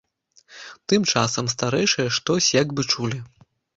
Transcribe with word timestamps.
Тым 0.93 1.01
часам 1.13 1.45
старэйшыя 1.55 2.09
штось 2.17 2.51
як 2.63 2.67
бы 2.81 2.87
чулі. 2.95 3.19